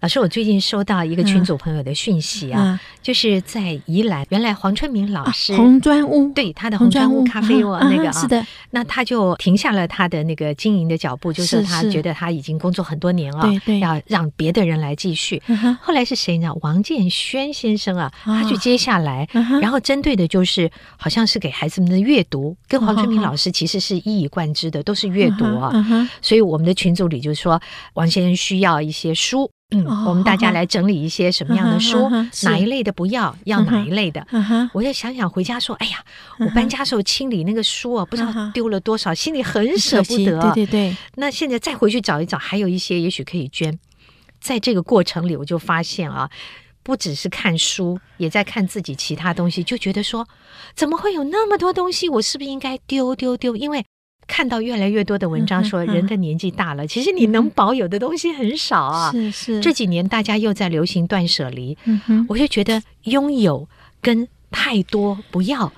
[0.00, 7.24] 老师，我最近收到一个群组朋友的讯息啊，嗯、就是在宜兰，原来黄春明老师、啊、红砖屋，对他的红砖屋。
[7.24, 15.42] 咖啡屋那个啊，啊是的，那他就停下了他的那个经营的脚步，就是他觉得他已经工作很多年了，对对，要让别的人来继续。
[15.80, 16.54] 后来是谁呢？
[16.60, 19.26] 王建轩先生啊，他去接下来，
[19.60, 25.72] 然后针对的就是好像是给孩子们的阅读，跟黄春明老师其实是一以贯之的，都是阅读啊。
[26.22, 27.60] 所以我们的群组里就说，
[27.94, 29.50] 王先生需要一些书。
[29.74, 32.08] 嗯，我们大家来整理一些什么样的书，
[32.44, 34.24] 哪一类的不要，要哪一类的。
[34.72, 36.04] 我就想想回家说，哎呀，
[36.38, 40.40] 我搬家时候清理那个书啊，不知道丢了多少，心里很舍不得。
[40.52, 40.96] 对对对。
[41.16, 43.76] 那现在再回去找一找，还有一些也许可以捐。
[44.40, 46.30] 在这个过程里，我就发现啊，
[46.84, 50.28] 不只是看书，也在看自己其他东西，就觉得说，
[50.76, 52.08] 怎么会有那么多东西？
[52.08, 53.56] 我是不是应该丢丢丢？
[53.56, 53.84] 因为。
[54.26, 59.12] 看到越来越多的文章说，人的年纪大了，其实你能保有的东西很少啊。
[59.12, 59.60] 是是。
[59.60, 61.76] 这几年大家又在流行断舍离，
[62.28, 63.68] 我就觉得拥有
[64.00, 65.72] 跟太多不要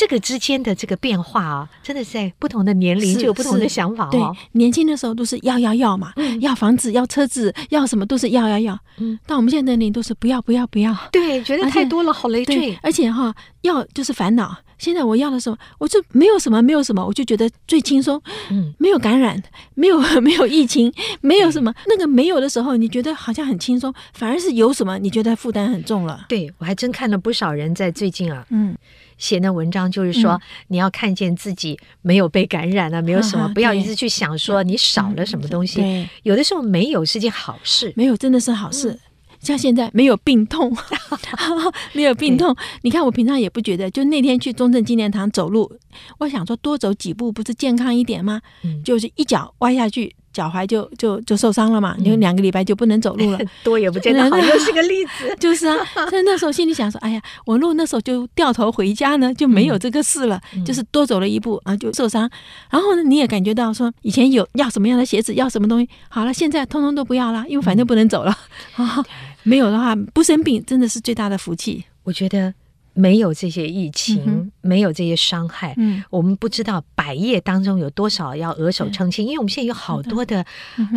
[0.00, 4.08] 这个之间的这个变化啊，真的是在不同的年龄就有不同的想法哦。
[4.10, 4.20] 对，
[4.52, 8.78] 年轻的时候都是要要要嘛，要房子、要车子、要什么都是要要要。
[8.96, 9.18] 嗯。
[9.26, 10.96] 到我们现在的年龄都是不要不要不要。
[11.12, 12.74] 对，觉得太多了，好累赘。
[12.82, 14.56] 而且哈，要就是烦恼。
[14.78, 18.18] 现在我要的时候，我就没有什么，没有什么，我就觉得最轻松。
[18.50, 19.38] 嗯，没有感染，
[19.74, 21.70] 没有 没有疫情，没有什么。
[21.86, 26.24] 那个没有的时候，你觉得好像很轻松，反而是有什么，你觉得负担很重了。
[26.26, 28.74] 对，我还真看了不少人在最近啊，嗯，
[29.20, 35.80] 写那文章，就是说、嗯、你要看见自己没有被感染了，没有什么，不要一直去想说你少了什么东西。
[35.80, 38.90] 对，有的时候没有是件好事，没有真的是好事。
[38.90, 39.00] 嗯
[39.40, 40.70] 像现在没有病痛，
[41.94, 42.54] 没有病痛。
[42.82, 45.72] 你看我平常也不觉得，就那天去中正纪念堂走路，
[46.18, 48.42] 我想说多走几步不是健康一点吗？
[48.84, 50.14] 就是一脚歪下去。
[50.40, 55.36] 脚踝就就就受伤了嘛，因为两个礼拜就不能走路了， 多也不见得好， 又是个例子。
[55.38, 55.76] 就是啊，
[56.10, 62.30] 但那时候心里想说，哎呀，我如果那时候就掉头回家呢，就没有这个事了，就是多走了一步啊，就受伤。
[62.70, 68.30] 然后呢，你也感觉到说，以前有要什么样的鞋子，要什么东西，好了，现在通通都不要了，因为反正不能走了。
[68.76, 69.04] 啊，
[69.44, 71.84] 没有的话不生病，真的是最大的福气。
[72.04, 72.54] 我觉得。
[72.92, 80.44] 没有这些疫情，嗯、没有这些伤害，嗯，我们不知道百业当中有多少要额手称庆，因为我们现在有好多的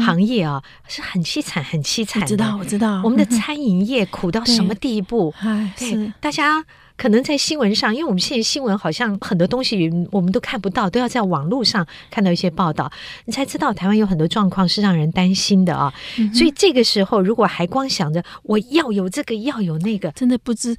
[0.06, 2.26] 行业啊，是很凄惨、很凄惨的。
[2.26, 5.34] 我知道，我知道，我们的餐饮业苦到什么地步？
[5.78, 6.14] 对，是。
[6.20, 6.66] 大家。
[7.04, 12.90] 可能在新闻上，因为我们现在新闻好像很多东西我们都看不到，都要在网络上看到一些报道，
[13.26, 15.94] 你才知道台湾有很多状况是让人担心的啊。
[16.18, 20.74] 嗯、所以这个时候，如果还光想着我要有这个要有那个，真的不知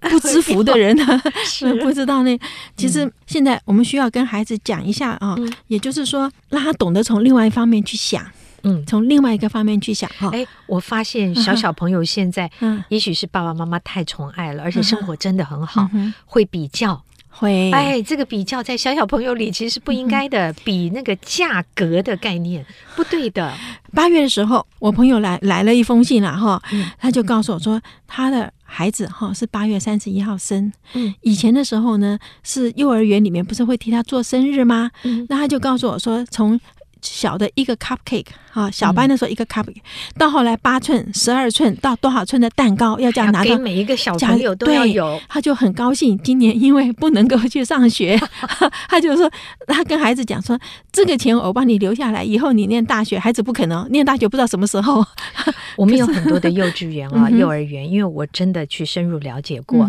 [0.00, 2.36] 不知福的人啊， 是不知道那。
[2.76, 8.26] 其实现在我们需要跟孩子讲一下啊，嗯、也就是说让他懂得从另外一方面去想。
[8.62, 15.88] 嗯，从另外一个方面去想哈，哎，我发现小小朋友现在，嗯，也许是爸爸妈妈太宠爱了，而且生活真的很好，
[16.26, 22.64] 会比较，会，哎，这个比较在小小朋友里其实是不应该的，比那个价格的概念
[22.96, 23.52] 不对的。
[23.92, 26.62] 八月的时候，我朋友来来了一封信了哈，
[26.98, 34.90] 他就告诉我说，他的孩子哈是八月三十一号生，嗯，以前的时候呢，是幼儿园里面不是会替他做生日吗？
[35.04, 36.60] 嗯，那他就告诉我说，从
[37.02, 39.80] 小的一个 cupcake 啊，小班的时候一个 cupcake，
[40.16, 46.18] 到后来八寸、十二寸到多少寸的蛋糕要这样拿到，每一个小朋友都要有，他就很高兴。
[46.18, 48.18] 今年因为不能够去上学，
[48.88, 49.30] 他就说
[49.66, 50.58] 他跟孩子讲说，
[50.92, 55.04] 这个钱我帮你留下来，以后你念大学，孩子不可能念大学，不知道什么时候。
[55.76, 59.88] 我们有很多的 幼稚园啊、幼儿园，因为我真的去深入了解过，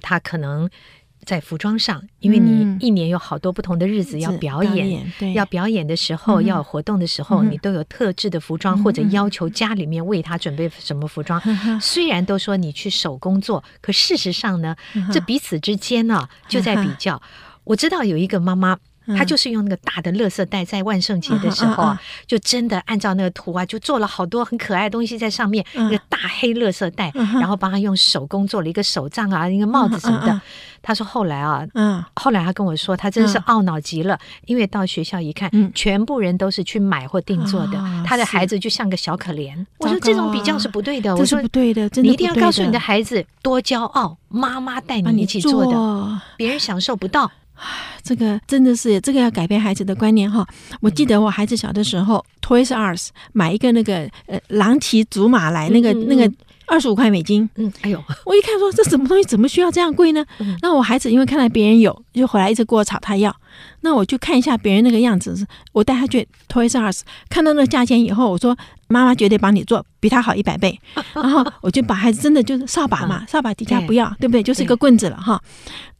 [0.00, 0.68] 他可能。
[1.30, 11.40] 在服装上，因为你一年有好多不同的日子要表演，表演对要表演的时候，嗯、要有活动的时候，嗯、你都有特制的服装，嗯、或者要求家里面为他准备什么服装。
[11.44, 17.14] 嗯、虽然都说你去手工做，可事实上呢，嗯、这彼此之间呢、啊、就在比较。
[17.14, 17.22] 嗯、
[17.62, 18.76] 我知道有一个妈妈。
[19.16, 25.64] 他就是用那个大的垃圾袋，在万圣节的时候啊，就真的按照那个图啊，就做了好多很可爱的东西在上面。
[25.74, 30.40] 一个大黑垃圾袋，然后帮他用手工做了一个手杖啊，一个帽子什么的。
[30.82, 39.54] 他说后来啊，嗯，后来他跟我说，他真是懊恼极了，因为到学校一看，全部人都是去买或定做的，他的孩子就像个小可怜。
[39.78, 47.30] 我说这种比较是不对的，我说不对的，你一定要告诉你的孩子多骄傲，妈妈带你一起做的，别人享受不到。
[48.02, 50.46] 这个真的是这个要改变孩子的观念哈！
[50.80, 56.30] 我记得我孩子小的时候，Toys R Us 买一个那个呃狼骑竹马来，那个那个
[56.70, 57.50] 二十五块美金。
[57.56, 60.24] 嗯，哎呦，我一看说这什么东西怎么需要这样贵呢？
[60.62, 63.34] 那我孩子因为看到别人有，就回来一直跟我吵他要。
[63.80, 68.56] 那我就看一下别人那个样子，我带他去 Toys R Us，看到那个价钱以后，我说
[68.86, 70.78] 妈妈绝对帮你做，比他好一百倍。
[71.12, 74.42] 然后我就把孩子真的就是扫把嘛，扫把底下不要，对不对？
[74.42, 75.42] 就是一个棍子了哈。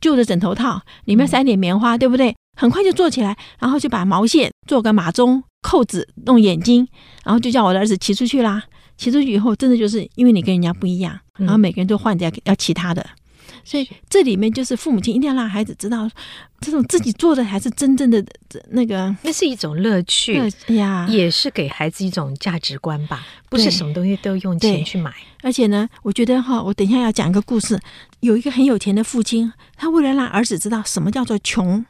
[0.00, 2.34] 旧的枕头套里面塞点棉花，对不对？
[2.56, 6.87] 很快就做起来，然后就把毛线做个马鬃，扣子弄眼睛，
[7.25, 8.62] 然后就叫我的儿子骑出去啦。
[9.00, 13.05] 骑出去以后，真的就是因为你跟人家不一样，然后每个人都换着要其他的。
[13.64, 16.06] 所以这里面就是父母亲一定要让孩子知道，
[16.61, 18.23] 这种自己做的才是真正的
[18.70, 20.38] 那个，那是一种乐趣
[20.69, 23.26] 呀，也是给孩子一种价值观吧。
[23.49, 25.11] 不是什么东西都用钱去买。
[25.43, 27.81] 而且呢，我觉得哈，我等一下要讲一个故事，
[28.20, 31.87] 有一个很有钱的父亲，他为了让儿子知道什么叫做穷。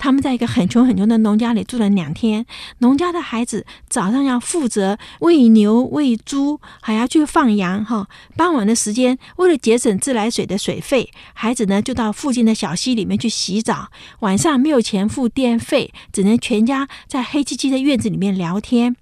[0.00, 2.46] 他们在一个很穷很穷的农家里住了两天。
[2.78, 7.84] 农家的孩子早上要负责喂牛喂猪，还要去放羊。
[7.84, 13.90] 哈，傍晚的时间，为了节省自来水的水费，孩子呢就到附近的小溪里面去洗澡。
[14.20, 18.96] 晚上没有钱付电费，只能全家在黑漆漆的院子里面聊天。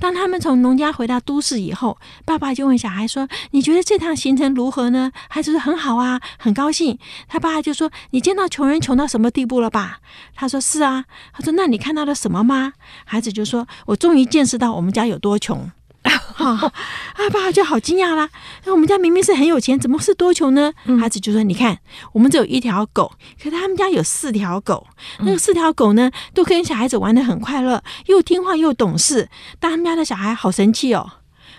[0.00, 6.98] 当他们从农家回到都市以后，爸爸就问小孩说：“你觉得这趟行程如何呢？”孩子说：“很好啊，很高兴。”
[7.28, 9.98] 他爸爸就说：“你见到穷人穷到什么地步了吧？”
[10.40, 12.72] 他说是啊，他说那你看到了什么吗？
[13.04, 15.68] 孩子就说：“我终于见识到我们家有多穷。
[16.06, 16.72] ”哈，啊，
[17.16, 18.30] 爸爸就好惊讶啦。
[18.64, 20.72] 那我们家明明是很有钱，怎么是多穷呢？
[21.00, 21.80] 孩子就说：“你看，
[22.12, 24.86] 我们只有一条狗，可是他们家有四条狗。
[25.18, 29.28] 那个四条狗呢，都跟小孩子玩的很快乐，又听话又懂事。
[29.58, 31.14] 但他们家的小孩好神气哦，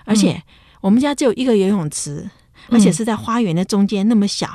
[0.05, 0.41] 而且
[0.79, 2.29] 我们家只有一个游泳池。”
[2.71, 4.47] 而且是在花园的中间，那么小。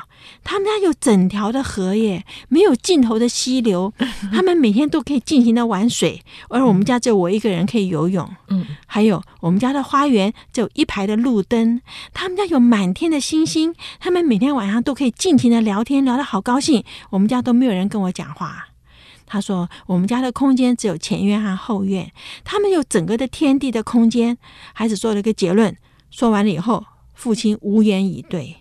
[0.42, 3.92] 他们家有整条的河耶，没有尽头的溪流。
[4.32, 8.28] 他们每天都可以尽情的玩水，而我们家只有我一个人可以游泳。
[8.48, 11.80] 嗯，还有我们家的花园只有一排的路灯。
[12.12, 13.74] 他们家有满天的星星。
[14.00, 16.82] 他们每天晚上都可以尽情的聊天，聊得好高兴。
[17.10, 18.68] 我们家都没有人跟我讲话。
[19.26, 22.10] 他说，我们家的空间只有前院和后院，
[22.44, 24.38] 他们有整个的天地的空间。
[24.72, 25.76] 孩子做了一个结论，
[26.10, 26.84] 说完了以后。
[27.14, 28.56] 父亲无言以对，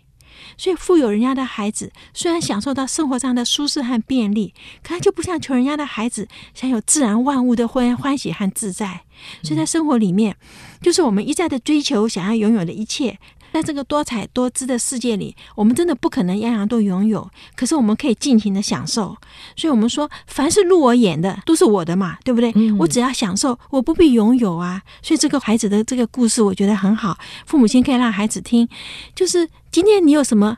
[0.58, 9.02] 所以富有人家的孩子虽然享受到生活上的舒适和便利，可他就不像穷人家的孩子享有自然万物的欢欢喜和自在。
[9.42, 10.36] 所以在生活里面，
[10.82, 13.20] 就是我们一再的追求，想要拥有的一切。
[13.54, 19.16] 在这个多彩多姿的世界里，我们真的不可能样样都拥有，可是我们可以尽情的享受。
[19.56, 22.52] 所以，我们说，凡是入我眼的，都是我的嘛，对不对？
[22.80, 24.82] 我只要享受，我不必拥有啊。
[25.04, 27.16] 所以，这个孩子的这个故事，我觉得很好。
[27.46, 28.68] 父母亲可以让孩子听，
[29.14, 30.58] 就是今天你有什么。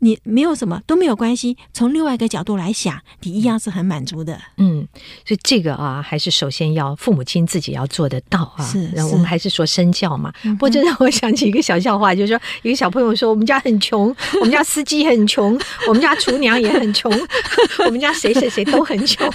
[0.00, 4.38] 你没有什么都没有关系，从另外一个角度来想，你一样是很满足的。
[4.58, 4.86] 嗯，
[5.24, 8.64] 所以这个啊，还是首先要父母亲自己要做得到啊。
[8.64, 10.32] 是，然后我们还是说身教嘛。
[10.42, 17.10] 不过这让我想起一个小笑话，就是说一个小朋友说：“我们家很穷， 我们家司机很穷，我们家厨娘也很穷，
[17.86, 19.26] 我们家谁谁谁都很穷。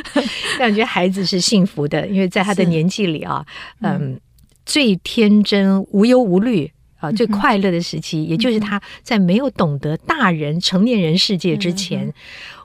[0.60, 3.46] 但我觉得孩子是幸福的，因为在他的年纪里啊，
[3.82, 4.20] 嗯，
[4.66, 6.72] 最天真、无忧无虑。
[7.08, 12.14] 啊，最快乐的时期，也就是他在没有懂得大人、成年人世界之前，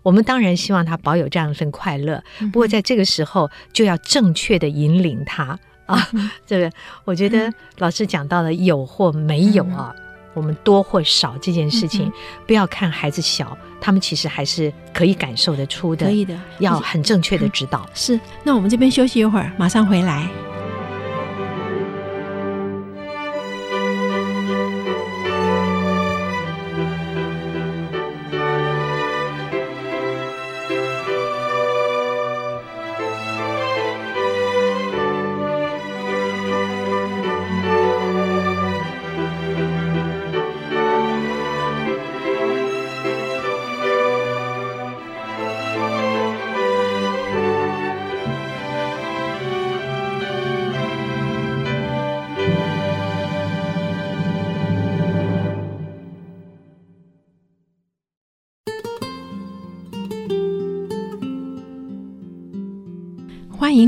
[0.02, 2.22] 我们当然希望他保有这样一份快乐。
[2.52, 6.08] 不过在这个时候，就要正确的引领他啊。
[6.46, 6.70] 这个
[7.04, 9.94] 我觉得老师讲到了有或没有啊，
[10.34, 12.10] 我们多或少这件事情，
[12.46, 16.06] 不要看孩子小，他们其实还是可以感受得出的。
[16.06, 17.88] 可以的，要很正确的指导。
[17.94, 20.28] 是，那我们这边休息一会儿，马上回来。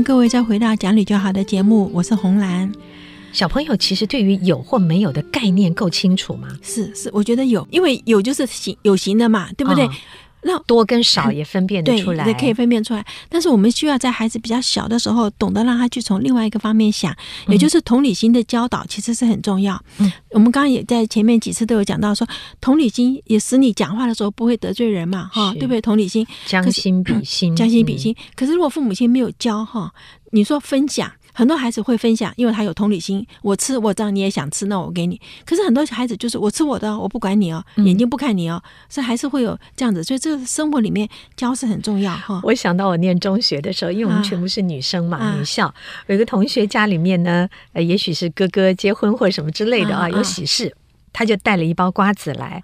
[0.05, 2.71] 各位再回到讲理就好的节目，我是红兰。
[3.33, 6.47] 小朋友其实对于有或没有的概念够清楚吗？
[6.61, 9.83] 是是，我觉得有，因为有就是形有形的嘛，对不对？
[9.87, 9.91] 哦
[10.47, 13.03] 那多跟少也分辨得出来，对，可以分辨出来。
[13.27, 17.11] 但是我们需要在孩子比较小的时候，懂得让他去从另外一个方面想，
[17.47, 19.83] 嗯、也就是同理心的教导，其实是很重要。
[19.97, 22.27] 嗯，我们刚刚也在前面几次都有讲到说，
[22.61, 25.81] 同理心也使你讲话的时候不会得罪人嘛，哈，对不对？
[25.81, 28.15] 同理心，将心比心，将心比心。
[28.35, 29.91] 可是如果父母亲没有教哈，
[30.31, 31.11] 你说分享。
[31.37, 33.27] 很多孩子会分享，因为他有同理心。
[33.41, 35.19] 我吃，我知道你也想吃，那我给你。
[35.45, 40.01] 可是很多孩子就是我吃我的，我不管你哦，眼睛不看你哦，嗯、所以还是会有这样子。
[40.01, 42.39] 所以这个生活里面教是很重要哈。
[42.43, 45.73] 我想到我念中学的时候，因为我们全部是女生嘛，啊、女校，
[46.07, 50.73] 有一个同学家里面呢，呃，也许是哥哥结婚或者什么之类的啊，啊有喜事。
[51.15, 52.61] 他就带了一包瓜子来，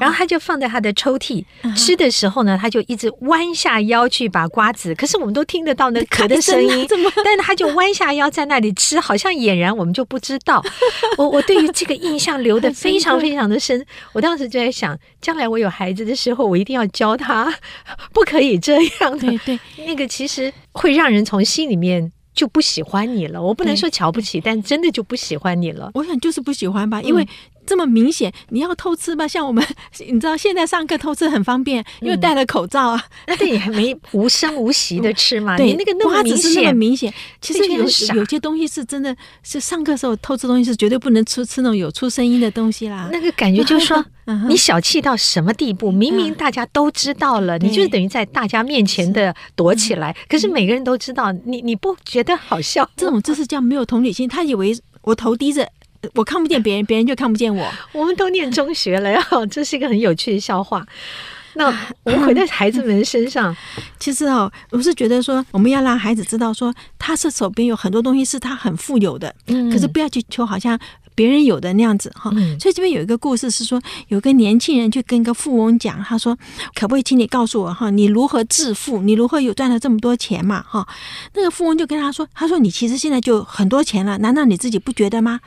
[0.00, 1.44] 然后他就放在他的抽屉。
[1.76, 6.86] 吃的时候呢，他就一直弯下腰去把瓜子，可是我们都听得到那壳的声音，
[7.22, 10.64] 但是他就弯下腰在那里吃，好像俨然我们就不知道。
[11.18, 13.84] 我我对于这个印象留得非常非常的深。
[14.14, 17.52] 我当时就在想，将来我有孩子的时候，我一定要教他，
[18.14, 19.28] 不可以这样的。
[19.28, 22.10] 对对，那个其实会让人从心里面。
[22.32, 25.90] 就不喜欢你了，我不能说瞧不起，但真的就不喜欢你了。
[25.94, 27.26] 我想就是不喜欢吧，因为
[27.70, 29.28] 这么明显，你要偷吃吧？
[29.28, 29.64] 像我们，
[30.10, 33.04] 你知道现在上课偷吃很方便，因为戴了口罩啊。
[33.28, 35.54] 那对你还没无声无息的吃嘛？
[35.56, 37.14] 对，那个那么明显，是那么明显。
[37.40, 37.84] 其实有
[38.16, 43.08] 有些东西是真的是上课时候偷吃东西是绝对不能吃吃那种有出声音的东西啦。
[43.12, 44.04] 那个感觉就是说。
[44.48, 45.90] 你小气到什么地步？
[45.90, 50.14] 明明大家都知道了，你就是等于在大家面前的躲起来。
[50.28, 52.88] 可是每个人都知道，你你不觉得好笑？
[52.96, 54.28] 这种就是叫没有同理心。
[54.28, 54.72] 他以为
[55.02, 55.68] 我头低着，
[56.14, 57.70] 我看不见别人，别人就看不见我。
[57.92, 60.86] 我们都念中学了呀，这是一个很有趣的笑话。
[61.54, 61.66] 那
[62.04, 63.54] 我们回到孩子们身上，
[63.98, 69.34] 其实哦，我是觉得说，我们要让孩子知道说，他是手边有很多东西是他很富有的，
[69.72, 70.78] 可是不要去求好像。
[71.14, 76.36] 别人有的那样子哈，所以这边有一个故事是说，有个年轻人去跟一个富翁讲，他说
[76.74, 79.02] ：“可不可以请你告诉我哈，你如何致富？
[79.02, 80.86] 你如何有赚了这么多钱嘛？”哈，
[81.34, 85.40] 那个富翁就跟他说：“他说你其实现在就很多钱了，难道你自己不觉得吗？”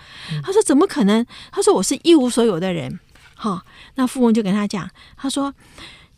[0.44, 3.00] 他说：“怎么可能？”他说：“我是一无所有的人。”
[3.36, 3.64] 哈，
[3.96, 5.54] 那富翁就跟他讲：“他说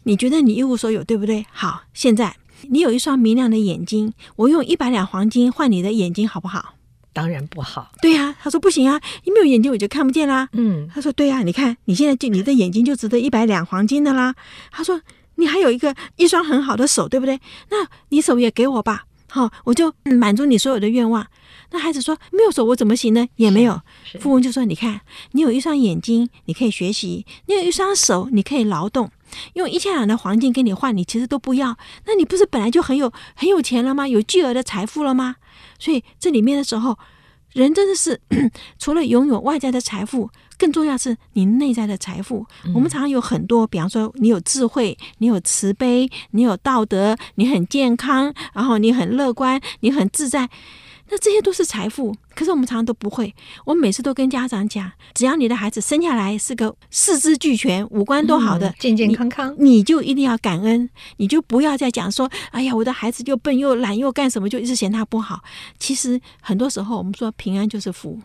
[0.03, 1.45] 你觉得你一无所有对不对？
[1.51, 2.35] 好，现在
[2.69, 6.73] 你有一双明亮的眼睛，我用一百两黄金换你的眼睛，好不好？”
[7.15, 7.93] 当然不好。
[8.01, 10.49] 对呀、啊，他说不行啊，你没有眼睛我就看不见啦。
[10.51, 14.35] 嗯，他说对呀、啊，你看你现在就你的眼睛就值得一百两黄金的啦。
[14.69, 15.01] 他说
[15.35, 17.39] 你还有一个一双很好的手，对不对？
[17.69, 21.25] 那你手也给我吧，好，我就满足你所有的愿望。
[21.71, 23.25] 那孩子说没有手我怎么行呢？
[23.37, 23.81] 也没有。
[24.19, 24.99] 富翁就说你看
[25.31, 29.09] 你有一双眼睛，你可以学习；你有一双手，你可以劳动。
[29.53, 31.77] 用一千两的黄金跟你换，你其实都不要。
[32.05, 34.07] 那你不是本来就很有很有钱了吗？
[34.07, 35.35] 有巨额的财富了吗？
[35.79, 36.97] 所以这里面的时候，
[37.53, 38.19] 人真的是
[38.77, 42.45] 除了拥有外在的财富，更重要是你内在的财富。
[42.65, 50.49] 嗯、我们常常有很多，比方说你有智慧，你有慈悲，你有道德，你很健康，然后你很乐观，你很自在。
[51.09, 53.33] 那这些都是财富，可是我们常常都不会。
[53.65, 65.41] 我每次都跟家长讲，只要你的孩子生下来是个四肢俱全、五官都好的、嗯、健健康康你，你就一定要感恩，你就不要再讲说：“哎呀，我的孩子又笨又懒又干什么，就一直嫌他不好。”
[65.77, 68.19] 其实很多时候我们说平安就是福，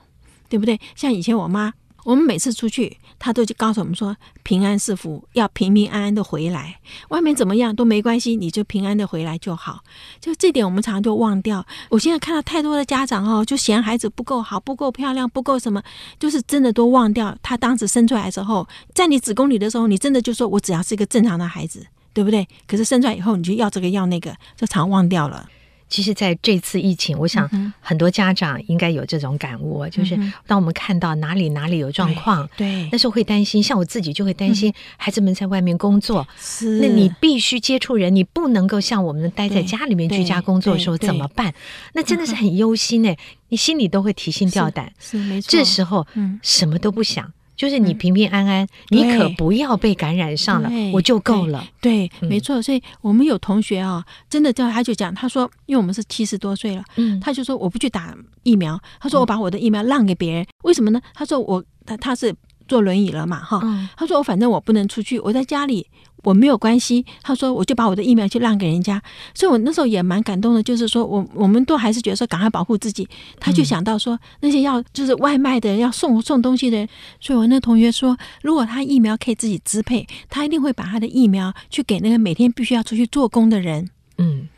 [0.48, 0.80] 对不对？
[0.96, 1.72] 像以前我妈。
[2.04, 6.78] 我们每次出去，他都就告诉我们说：“平安是福，要平平安安的回来。
[7.08, 9.80] 外面怎么样都没关系，你就平安的回来就好。”
[10.20, 11.64] 就这点，我们常常就忘掉。
[11.88, 15.82] 我现在看到太多的家长哦，就嫌孩子不够好、不够漂亮、不够什么，
[16.18, 22.46] 就是真的都忘掉他当时生出来的时候，在你子宫里的时候，你真的就说我只要是一个正常的孩子，对不对？
[22.66, 25.48] 可是生出来以后，你就要这个要那个，就常忘掉了。
[25.90, 30.16] 其实，在这次疫情，我想很多家长应该有这种感悟，嗯、就是
[30.46, 33.60] 当我们看到哪里哪里有状况，对，对那时候会担心。
[33.60, 41.52] 像我自己就会担心孩子们在外面工作，是、嗯，那你必须接触人，你不能够像我们待在家里面居家工作的时候怎么办？
[41.92, 43.18] 那真的是很忧心哎，
[43.48, 44.92] 你心里都会提心吊胆。
[44.98, 45.48] 是，是没错。
[45.50, 47.32] 这时候，嗯，什么都不想。
[47.60, 51.62] 就是你平平安安，嗯、你可不要被感染上了，我就够了。
[51.78, 52.62] 对，对嗯、没错。
[52.62, 60.98] 所以我们有同学啊、哦，真的叫他就讲，他说，因为我们是七十多岁了，嗯，他就说我不去打疫苗，他说我把我的疫苗让给别人，嗯、为什么呢？
[61.12, 62.34] 他说我他他是
[62.66, 65.86] 坐轮椅了嘛，哈，嗯、他说我反正我不能出去，我在家里。
[66.22, 69.00] 我没有关系，他说我就把我的疫苗去让给人家，
[69.34, 73.08] 所以我那时候也蛮感动的，就是说我我们都还是觉得说赶快保护自己。
[73.38, 76.88] 他就想到说那些要就是外卖的人要送送东西的人，
[77.20, 83.88] 所以我那同学说，如果他疫苗可以自己支配，他一定会把他的疫苗去给那个每天必须要出去做工的人。
[84.18, 84.48] 嗯。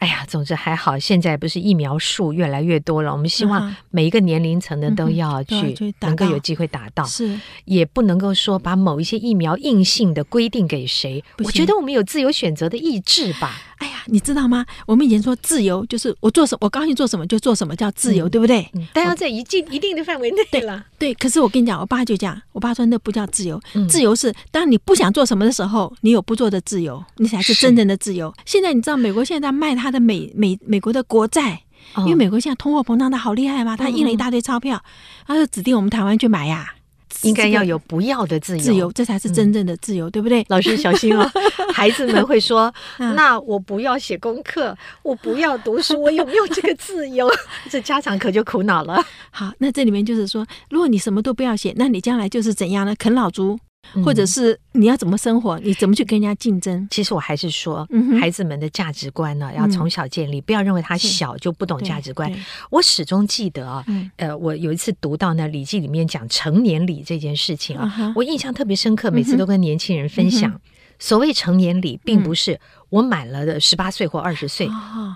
[0.00, 11.22] 哎呀，总之还好，现在不是疫苗数越来越多了，我们希望每一个年龄层的都要去能够有机会打到，是也不能够说把某一些疫苗硬性的规定给谁。
[11.44, 13.60] 我觉得我们有自由选择的意志吧。
[13.76, 14.64] 哎呀，你知道吗？
[14.86, 18.66] 我们以前说自由就是我做什么，我高兴做什么就做什么，叫自由，嗯、对不对？
[18.74, 20.84] 嗯、但要在一定一定的范围内了。
[20.98, 28.32] 对，可是我跟你讲，我爸就讲，我爸说那不叫自由，嗯、自由是当你不想做什么的时候，你有不做的自由，你才是真正的自由。
[28.44, 31.60] 现在你知道美国现在在卖他的美美美国的国债，
[31.94, 34.82] 哦、因为美国现在通货膨胀的好厉害嘛，他印了一大堆钞票，
[35.26, 36.74] 他就指定我们台湾去买呀。
[37.22, 40.46] 应该要有不要的自由，自由这才是真正的自由，嗯、对不对？
[40.48, 41.28] 老师小心哦，
[41.74, 42.72] 孩子们会说
[43.16, 47.28] ：“那我不要写功课，我不要读书，我有没有这个自由？”
[47.68, 49.04] 这家长可就苦恼了。
[49.32, 52.94] 好，那这里面就是说，如果你什么都不要写，那你将来就是怎样呢？
[52.96, 53.58] 啃老族。
[54.04, 56.86] 或者是你要怎么生活，你怎么去跟人家竞争？
[56.90, 57.88] 其实我还是说，
[58.20, 62.32] 孩子们的价值观呢，要从小建立，不要认为他小就不懂价值观。
[62.70, 63.84] 我始终记得啊，
[64.16, 70.60] 呃，我有一次读到那《礼记》里面讲成年礼这件事情啊，我印象特别深刻，每次都跟年轻人分享。
[71.00, 72.60] 所谓成年礼，并不是
[72.90, 74.68] 我满了的十八岁或二十岁，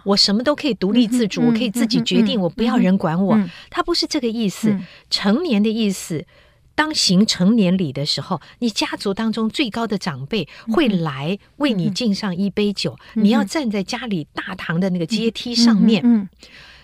[0.04, 3.38] 我什么都可以独立自主，我可以自己决定，我不要人管我。
[3.70, 4.76] 他不是这个意思，
[5.10, 6.26] 成年的意思。
[6.74, 16.28] 当行成年礼的时候，你家族当中最高的长辈会来为你敬上一杯酒，嗯、你要站在家里大堂的那个阶梯上面，嗯嗯、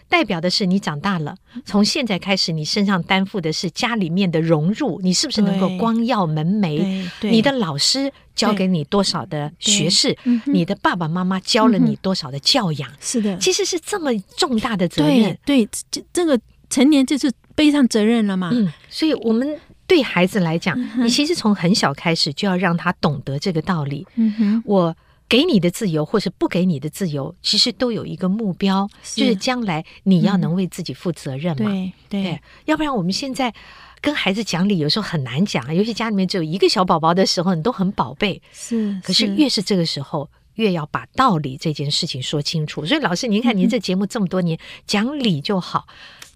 [0.08, 1.34] 代表的是你长大了。
[1.64, 7.10] 从现在开始，你身上担负的是家里面的融入，你是不是能够光耀门楣？
[7.22, 10.16] 你的老师教给你多少的学识？
[10.46, 12.88] 你的爸爸妈妈教了你多少的教养？
[13.00, 15.36] 是的，其实是这么重大的责任。
[15.44, 18.50] 对，对，这这个成年就是背上责任了嘛。
[18.52, 19.58] 嗯，所以我们。
[19.90, 24.06] 对孩子来讲，你其实从很小开始就要让他懂得这个道理。
[24.14, 24.96] 嗯哼，我
[25.28, 31.68] 给你的自由，或是不给你的自由，其实都有一个目标，就是将来你要能为自己负责任嘛。
[32.08, 33.52] 对对，要不然我们现在
[34.00, 38.40] 跟孩子讲理，有时候很难讲，尤其家里面只有一个小宝宝的时候，你都很宝贝。
[38.52, 42.86] 是，可是越是这个时候，越要把道理这件事情说清楚。
[42.86, 45.88] 所以老师，您看您这节目这么多年讲理就好。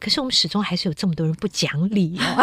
[0.04, 2.36] 可是我们始终还是有这么多人不讲理啊！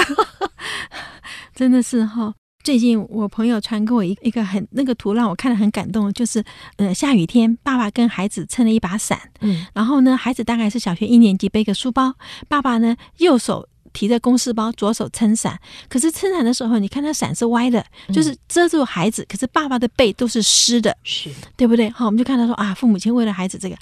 [1.53, 2.33] 真的是哈。
[2.63, 6.43] 最近我朋友传给我一一个很那个图，让我看了很感动，就是
[6.77, 12.15] 呃下雨天，爸爸跟孩子撑了一把伞，嗯，然后呢，孩子大概是小学一年级，背个书包，
[12.47, 13.67] 爸爸呢右手。
[13.93, 15.57] 提着公事包，左手撑伞。
[15.89, 19.25] 可是撑伞的时候，你看他伞是歪的，就是遮住孩子。
[19.29, 21.89] 可是爸爸的背都是湿的，是对不对？
[21.89, 23.75] 好，我们就看到说啊，父母亲为了孩子这个。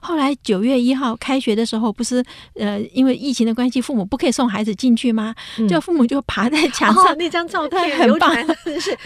[0.00, 2.22] 后来九月一号开学的时候，不是
[2.54, 5.34] 呃，因为疫情的关系，父母不可以送孩子进去吗？
[5.68, 8.32] 就父母就爬在墙上，那张照片 很棒，
[8.78, 8.96] 是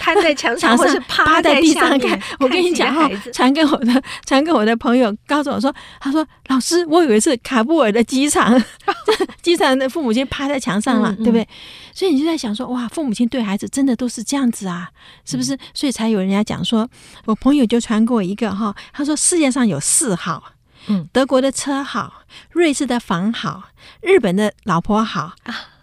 [0.00, 2.18] 趴在墙上， 或是趴在地上看。
[2.38, 8.62] 我跟你讲哈，传给我的，传给我的朋友，告诉我说，他说老师，我以为是卡布尔的机场，
[9.42, 9.72] 机场。
[9.88, 11.46] 父母亲趴在墙上了，对不对？
[11.94, 14.90] 所以你就在想说，哇，父母亲对孩子真的都是这样子啊，
[15.24, 15.54] 是不是？
[15.54, 16.88] 嗯、所以才有人家讲说，
[17.26, 20.52] 我朋友就传过一个哈，他说世界上有四好，
[20.86, 23.64] 嗯，德国的车好，瑞士的房好，
[24.00, 25.34] 日本的老婆好，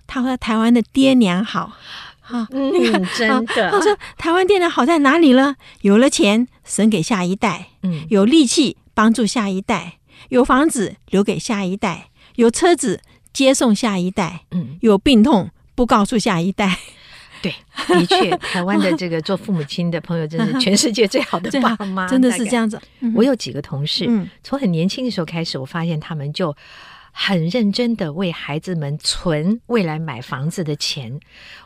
[0.07, 1.71] 他说台湾的爹娘好，
[2.21, 2.71] 哈，嗯，
[3.17, 3.71] 真 的。
[3.71, 5.55] 他说台湾爹娘好在哪里呢？
[5.81, 13.01] 有了钱省给下一代，嗯，有力气帮助下一代，有房子留给下一代，有车子。
[13.34, 16.78] 接送下一代，嗯，有病痛不告诉下一代，
[17.42, 17.54] 对，
[17.88, 22.82] 的确，台湾的这个做父母亲的朋友，真是 全世界最好的爸妈，真的是这样子。
[23.15, 26.54] 我有几个同事，嗯，从很年轻的时候开始，我发现他们就
[27.12, 31.20] 很认真的为孩子们存未来买房子的钱。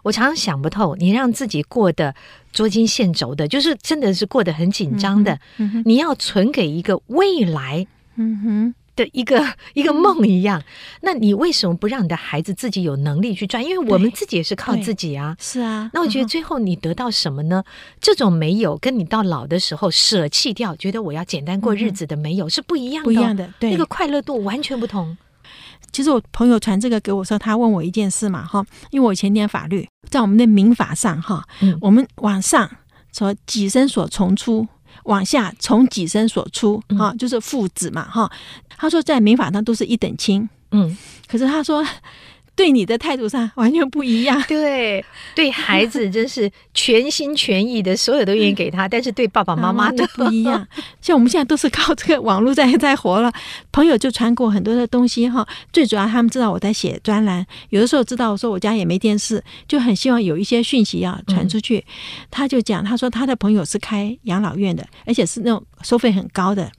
[0.03, 2.13] 我常常想不透，你让自己过得
[2.51, 5.39] 捉襟见肘的，就是真的是过得很紧张的，
[5.85, 8.75] 你要存给一个未来，嗯哼。
[8.95, 10.61] 的一个一个梦一样，
[11.01, 13.63] 那你为什么不让你的孩子自己有能力去赚？
[13.63, 15.35] 因为我们自己也是靠自己啊。
[15.39, 17.63] 是啊，那我觉得最后你得到什么呢？
[17.99, 23.51] 这种没有跟你到老的时候舍弃掉，觉得我要简单过日子的没有是不一样的，不一样的。
[23.59, 25.17] 对，那个快乐度完全不同。
[25.91, 31.43] 其实我朋友传这个给我说，他问我一件事嘛，哈，因为我以前念法律，在我们的民法上，哈，
[31.81, 32.69] 我们往上
[33.11, 34.67] 说己身所从出。
[35.05, 38.31] 往下从己身所出，哈、嗯，就是父子嘛，哈。
[38.77, 40.97] 他说在民法上都是一等亲，嗯。
[41.27, 41.85] 可是他说
[42.55, 44.41] 对你的态度上完全不一样。
[44.47, 50.67] 对，对孩子真是全心全意的，所有都愿意给他，但是对爸爸妈妈都不一样。
[51.01, 53.31] 像我们现在都是靠这个网络在在活了，
[53.71, 55.47] 朋友就传过很多的东西哈。
[55.71, 61.83] 最主要他们知道我在写专栏，有的时候知道我说我家也没电视，就很希望有一些讯息要传出去。
[62.29, 66.71] 他就讲，他说他的朋友是开养老院的，而且是那种收费很高的。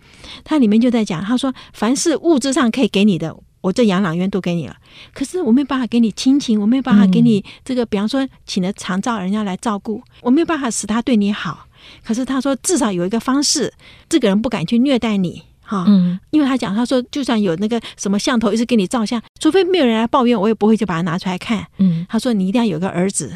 [0.44, 3.36] 他里面就在讲，他说凡是物质上可以给你的。
[3.64, 4.76] 我这养老院都给你了，
[5.14, 11.66] 可是我没有办法给你亲情，我没有办法给你这个，比方说请了长照人家来照顾，我没有办法使他对你好。
[12.04, 13.72] 可是他说至少有一个方式，
[14.06, 21.66] 这个人不敢去虐待你，哈，嗯，因为他讲，他说就算有那个什么相头一直给你照相，除非没有人来抱怨，我也不会就把它拿出来看。
[21.78, 23.32] 嗯，他说你一定要有个儿子。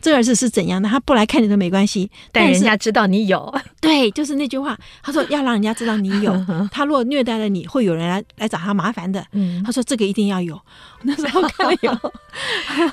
[0.00, 0.88] 这儿子是怎样的？
[0.88, 3.54] 他不来看你都没关系，但人家知道你有。
[3.80, 4.78] 对，就是那句话。
[5.02, 6.46] 他说要让人家知道你有。
[6.70, 9.24] 他如果虐待了你，会有人来来找他麻烦的。
[9.32, 10.60] 嗯，他说这个一定要有。
[11.02, 12.12] 那时候看了有，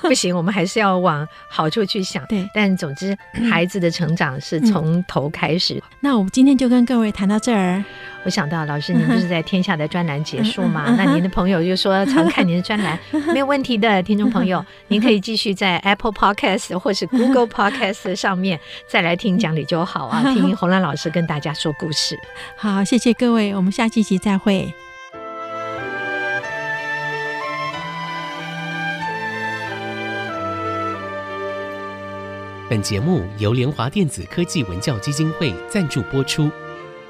[0.08, 2.24] 不行，我们还是要往好处去想。
[2.26, 3.16] 对，但总之，
[3.50, 5.82] 孩子的成长是从头开始。
[6.00, 7.84] 那我们今天就跟各位谈到这儿。
[8.28, 10.84] 我想到老师，您不是在天下的专栏结束吗？
[10.98, 12.98] 那您的朋友就说常看您的专栏，
[13.32, 14.02] 没有问题的。
[14.02, 22.18] 听众朋友， 您可以继续在 Apple Podcast 或是 Google Podcast 上面再来听讲理就好啊， 听洪兰老师跟大家说故事。
[22.54, 24.70] 好，谢谢各位，我们下期集再会。
[32.68, 36.50] 本节目由联华电子科技文教基金会赞助播出。